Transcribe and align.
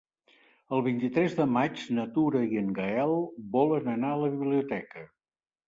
El 0.77 0.81
vint-i-tres 0.87 1.35
de 1.39 1.45
maig 1.57 1.83
na 1.99 2.07
Tura 2.17 2.43
i 2.55 2.59
en 2.63 2.73
Gaël 2.81 3.15
volen 3.59 3.95
anar 3.97 4.17
a 4.17 4.21
la 4.25 4.33
biblioteca. 4.35 5.09